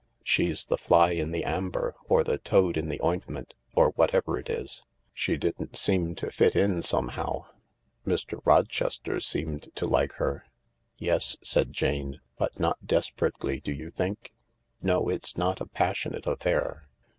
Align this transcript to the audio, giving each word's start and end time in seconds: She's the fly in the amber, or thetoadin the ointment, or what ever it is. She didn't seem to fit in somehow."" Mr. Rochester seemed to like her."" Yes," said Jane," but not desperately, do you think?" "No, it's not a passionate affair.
She's 0.23 0.65
the 0.65 0.79
fly 0.79 1.11
in 1.11 1.29
the 1.29 1.43
amber, 1.43 1.93
or 2.09 2.23
thetoadin 2.23 2.89
the 2.89 2.99
ointment, 3.03 3.53
or 3.75 3.89
what 3.91 4.15
ever 4.15 4.39
it 4.39 4.49
is. 4.49 4.83
She 5.13 5.37
didn't 5.37 5.77
seem 5.77 6.15
to 6.15 6.31
fit 6.31 6.55
in 6.55 6.81
somehow."" 6.81 7.45
Mr. 8.07 8.41
Rochester 8.43 9.19
seemed 9.19 9.69
to 9.75 9.85
like 9.85 10.13
her."" 10.13 10.45
Yes," 10.97 11.37
said 11.43 11.71
Jane," 11.71 12.19
but 12.39 12.59
not 12.59 12.87
desperately, 12.87 13.59
do 13.59 13.71
you 13.71 13.91
think?" 13.91 14.33
"No, 14.81 15.07
it's 15.07 15.37
not 15.37 15.61
a 15.61 15.67
passionate 15.67 16.25
affair. 16.25 16.87